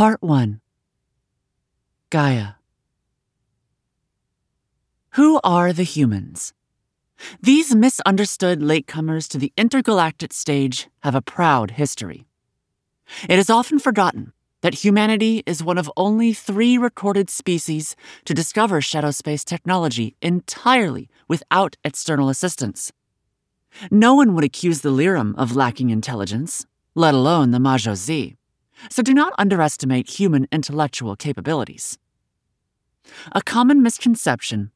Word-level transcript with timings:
Part 0.00 0.22
1 0.22 0.62
Gaea. 2.10 2.54
Who 5.10 5.38
are 5.44 5.74
the 5.74 5.82
humans? 5.82 6.54
These 7.42 7.74
misunderstood 7.74 8.60
latecomers 8.60 9.28
to 9.28 9.36
the 9.36 9.52
intergalactic 9.58 10.32
stage 10.32 10.88
have 11.00 11.14
a 11.14 11.20
proud 11.20 11.72
history. 11.72 12.24
It 13.28 13.38
is 13.38 13.50
often 13.50 13.78
forgotten 13.78 14.32
that 14.62 14.82
humanity 14.82 15.42
is 15.44 15.62
one 15.62 15.76
of 15.76 15.92
only 15.98 16.32
three 16.32 16.78
recorded 16.78 17.28
species 17.28 17.94
to 18.24 18.32
discover 18.32 18.80
shadow 18.80 19.10
space 19.10 19.44
technology 19.44 20.16
entirely 20.22 21.10
without 21.28 21.76
external 21.84 22.30
assistance. 22.30 22.90
No 23.90 24.14
one 24.14 24.34
would 24.34 24.44
accuse 24.44 24.80
the 24.80 24.92
Lyrim 24.92 25.34
of 25.36 25.54
lacking 25.54 25.90
intelligence, 25.90 26.64
let 26.94 27.12
alone 27.12 27.50
the 27.50 27.60
Majo 27.60 27.94
Z, 27.94 28.38
so 28.88 29.02
do 29.02 29.12
not 29.12 29.32
underestimate 29.38 30.08
human 30.08 30.46
intellectual 30.50 31.16
capabilities. 31.16 31.98
A 33.32 33.42
common 33.42 33.82
misconception 33.82 34.70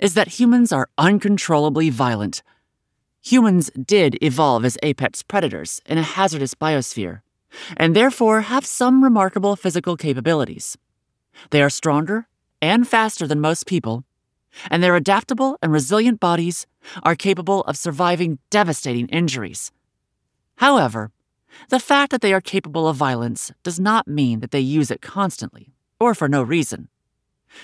is 0.00 0.14
that 0.14 0.40
humans 0.40 0.72
are 0.72 0.88
uncontrollably 0.98 1.90
violent. 1.90 2.42
Humans 3.22 3.70
did 3.70 4.22
evolve 4.22 4.64
as 4.64 4.78
apex 4.82 5.22
predators 5.22 5.80
in 5.86 5.98
a 5.98 6.02
hazardous 6.02 6.54
biosphere, 6.54 7.20
and 7.76 7.94
therefore 7.94 8.42
have 8.42 8.64
some 8.64 9.02
remarkable 9.02 9.56
physical 9.56 9.96
capabilities. 9.96 10.76
They 11.50 11.62
are 11.62 11.70
stronger 11.70 12.28
and 12.62 12.86
faster 12.86 13.26
than 13.26 13.40
most 13.40 13.66
people, 13.66 14.04
and 14.70 14.82
their 14.82 14.96
adaptable 14.96 15.58
and 15.62 15.72
resilient 15.72 16.20
bodies 16.20 16.66
are 17.02 17.14
capable 17.14 17.62
of 17.62 17.76
surviving 17.76 18.38
devastating 18.50 19.08
injuries. 19.08 19.72
However, 20.56 21.10
the 21.68 21.80
fact 21.80 22.10
that 22.10 22.20
they 22.20 22.32
are 22.32 22.40
capable 22.40 22.88
of 22.88 22.96
violence 22.96 23.52
does 23.62 23.80
not 23.80 24.08
mean 24.08 24.40
that 24.40 24.50
they 24.50 24.60
use 24.60 24.90
it 24.90 25.00
constantly, 25.02 25.72
or 25.98 26.14
for 26.14 26.28
no 26.28 26.42
reason. 26.42 26.88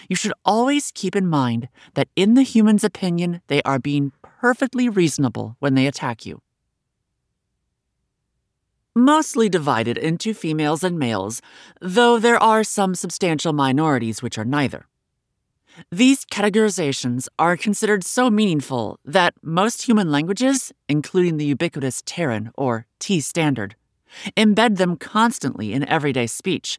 You 0.08 0.16
should 0.16 0.32
always 0.44 0.90
keep 0.92 1.14
in 1.14 1.26
mind 1.26 1.68
that, 1.94 2.08
in 2.16 2.34
the 2.34 2.42
human's 2.42 2.84
opinion, 2.84 3.40
they 3.46 3.62
are 3.62 3.78
being 3.78 4.12
perfectly 4.22 4.88
reasonable 4.88 5.56
when 5.60 5.74
they 5.74 5.86
attack 5.86 6.26
you. 6.26 6.42
Mostly 8.94 9.48
divided 9.48 9.98
into 9.98 10.32
females 10.32 10.82
and 10.82 10.98
males, 10.98 11.42
though 11.80 12.18
there 12.18 12.42
are 12.42 12.64
some 12.64 12.94
substantial 12.94 13.52
minorities 13.52 14.22
which 14.22 14.38
are 14.38 14.44
neither. 14.44 14.86
These 15.90 16.24
categorizations 16.24 17.28
are 17.38 17.56
considered 17.56 18.04
so 18.04 18.30
meaningful 18.30 18.98
that 19.04 19.34
most 19.42 19.82
human 19.82 20.10
languages, 20.10 20.72
including 20.88 21.36
the 21.36 21.44
ubiquitous 21.44 22.02
Terran 22.06 22.50
or 22.56 22.86
T 22.98 23.20
standard, 23.20 23.76
embed 24.36 24.76
them 24.76 24.96
constantly 24.96 25.72
in 25.72 25.88
everyday 25.88 26.26
speech. 26.26 26.78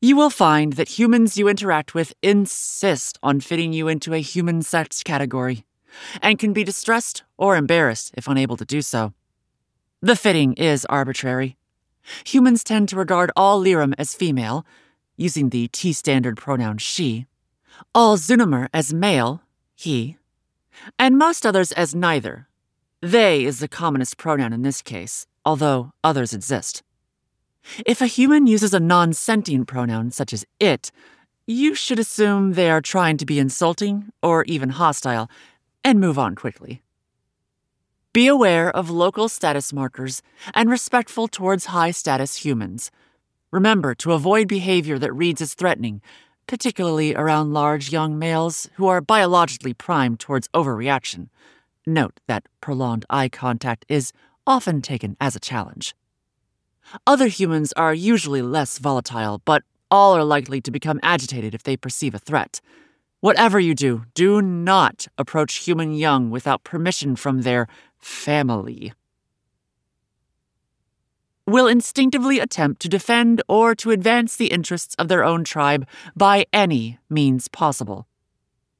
You 0.00 0.16
will 0.16 0.30
find 0.30 0.72
that 0.74 0.98
humans 0.98 1.36
you 1.36 1.46
interact 1.48 1.94
with 1.94 2.14
insist 2.22 3.18
on 3.22 3.40
fitting 3.40 3.72
you 3.72 3.86
into 3.86 4.14
a 4.14 4.20
human 4.20 4.62
sex 4.62 5.02
category 5.02 5.64
and 6.22 6.38
can 6.38 6.52
be 6.52 6.64
distressed 6.64 7.22
or 7.36 7.56
embarrassed 7.56 8.12
if 8.16 8.26
unable 8.26 8.56
to 8.56 8.64
do 8.64 8.80
so. 8.80 9.12
The 10.00 10.16
fitting 10.16 10.54
is 10.54 10.86
arbitrary. 10.86 11.58
Humans 12.24 12.64
tend 12.64 12.88
to 12.88 12.96
regard 12.96 13.30
all 13.36 13.62
Lyrim 13.62 13.92
as 13.98 14.14
female, 14.14 14.64
using 15.16 15.50
the 15.50 15.68
T 15.68 15.92
standard 15.92 16.38
pronoun 16.38 16.78
she, 16.78 17.26
all 17.94 18.16
Zunimmer 18.16 18.68
as 18.72 18.92
male, 18.92 19.42
he, 19.74 20.16
and 20.98 21.18
most 21.18 21.44
others 21.46 21.72
as 21.72 21.94
neither. 21.94 22.48
They 23.00 23.44
is 23.44 23.60
the 23.60 23.68
commonest 23.68 24.16
pronoun 24.18 24.52
in 24.52 24.62
this 24.62 24.82
case, 24.82 25.26
although 25.44 25.92
others 26.04 26.34
exist. 26.34 26.82
If 27.86 28.00
a 28.00 28.06
human 28.06 28.46
uses 28.46 28.74
a 28.74 28.80
non 28.80 29.12
sentient 29.12 29.66
pronoun 29.66 30.10
such 30.10 30.32
as 30.32 30.44
it, 30.58 30.90
you 31.46 31.74
should 31.74 31.98
assume 31.98 32.52
they 32.52 32.70
are 32.70 32.80
trying 32.80 33.16
to 33.18 33.26
be 33.26 33.38
insulting 33.38 34.12
or 34.22 34.44
even 34.44 34.70
hostile 34.70 35.28
and 35.84 36.00
move 36.00 36.18
on 36.18 36.34
quickly. 36.34 36.82
Be 38.12 38.26
aware 38.26 38.70
of 38.70 38.90
local 38.90 39.28
status 39.28 39.72
markers 39.72 40.20
and 40.54 40.68
respectful 40.68 41.28
towards 41.28 41.66
high 41.66 41.92
status 41.92 42.44
humans. 42.44 42.90
Remember 43.50 43.94
to 43.96 44.12
avoid 44.12 44.48
behavior 44.48 44.98
that 44.98 45.12
reads 45.12 45.40
as 45.40 45.54
threatening, 45.54 46.02
particularly 46.50 47.14
around 47.14 47.52
large 47.52 47.92
young 47.92 48.18
males 48.18 48.68
who 48.74 48.88
are 48.88 49.00
biologically 49.00 49.72
primed 49.72 50.18
towards 50.18 50.48
overreaction. 50.48 51.28
Note 51.86 52.18
that 52.26 52.42
prolonged 52.60 53.06
eye 53.08 53.28
contact 53.28 53.84
is 53.88 54.12
often 54.48 54.82
taken 54.82 55.16
as 55.20 55.36
a 55.36 55.38
challenge. 55.38 55.94
Other 57.06 57.28
humans 57.28 57.72
are 57.74 57.94
usually 57.94 58.42
less 58.42 58.78
volatile, 58.78 59.40
but 59.44 59.62
all 59.92 60.16
are 60.16 60.24
likely 60.24 60.60
to 60.60 60.72
become 60.72 60.98
agitated 61.04 61.54
if 61.54 61.62
they 61.62 61.76
perceive 61.76 62.16
a 62.16 62.18
threat. 62.18 62.60
Whatever 63.20 63.60
you 63.60 63.76
do, 63.76 64.02
do 64.14 64.42
not 64.42 65.06
approach 65.16 65.58
human 65.58 65.94
young 65.94 66.30
without 66.30 66.64
permission 66.64 67.14
from 67.14 67.42
their 67.42 67.68
family. 68.00 68.92
Will 71.50 71.66
instinctively 71.66 72.38
attempt 72.38 72.80
to 72.82 72.88
defend 72.88 73.42
or 73.48 73.74
to 73.74 73.90
advance 73.90 74.36
the 74.36 74.52
interests 74.52 74.94
of 75.00 75.08
their 75.08 75.24
own 75.24 75.42
tribe 75.42 75.84
by 76.14 76.46
any 76.52 77.00
means 77.08 77.48
possible. 77.48 78.06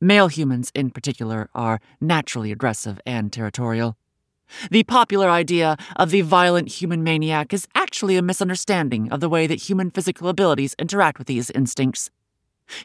Male 0.00 0.28
humans, 0.28 0.70
in 0.72 0.90
particular, 0.90 1.50
are 1.52 1.80
naturally 2.00 2.52
aggressive 2.52 3.00
and 3.04 3.32
territorial. 3.32 3.96
The 4.70 4.84
popular 4.84 5.28
idea 5.28 5.76
of 5.96 6.12
the 6.12 6.20
violent 6.20 6.68
human 6.80 7.02
maniac 7.02 7.52
is 7.52 7.66
actually 7.74 8.16
a 8.16 8.22
misunderstanding 8.22 9.10
of 9.10 9.18
the 9.18 9.28
way 9.28 9.48
that 9.48 9.68
human 9.68 9.90
physical 9.90 10.28
abilities 10.28 10.76
interact 10.78 11.18
with 11.18 11.26
these 11.26 11.50
instincts. 11.50 12.08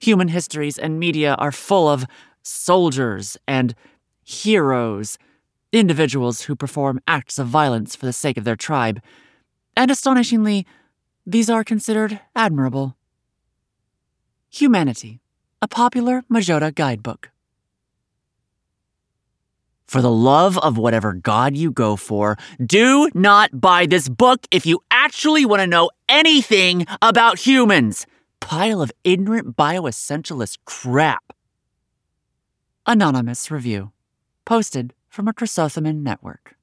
Human 0.02 0.30
histories 0.30 0.80
and 0.80 1.00
media 1.00 1.36
are 1.36 1.52
full 1.52 1.88
of 1.88 2.08
soldiers 2.42 3.38
and 3.48 3.76
heroes, 4.24 5.20
individuals 5.72 6.42
who 6.42 6.56
perform 6.56 7.00
acts 7.08 7.38
of 7.38 7.46
violence 7.46 7.96
for 7.96 8.08
the 8.08 8.14
sake 8.14 8.38
of 8.38 8.46
their 8.46 8.56
tribe, 8.56 9.00
and 9.76 9.92
astonishingly, 9.92 10.66
these 11.26 11.50
are 11.50 11.64
considered 11.64 12.20
admirable. 12.36 12.96
Humanity, 14.50 15.22
a 15.62 15.68
popular 15.68 16.24
Majoda 16.32 16.74
guidebook. 16.74 17.32
For 19.88 20.02
the 20.02 20.12
love 20.12 20.58
of 20.58 20.78
whatever 20.78 21.14
God 21.14 21.56
you 21.56 21.72
go 21.72 21.96
for, 21.96 22.38
do 22.64 23.10
not 23.14 23.62
buy 23.62 23.86
this 23.86 24.10
book 24.10 24.48
if 24.52 24.66
you 24.66 24.82
actually 24.90 25.46
want 25.46 25.62
to 25.62 25.68
know 25.68 25.90
anything 26.10 26.86
about 27.02 27.40
humans. 27.40 28.08
Pile 28.40 28.82
of 28.82 28.92
ignorant 29.04 29.56
bioessentialist 29.56 30.58
crap. 30.66 31.34
Anonymous 32.86 33.50
Review. 33.50 33.92
Posted 34.44 34.94
from 35.08 35.28
a 35.28 35.34
Chrysothoman 35.34 36.04
network. 36.04 36.56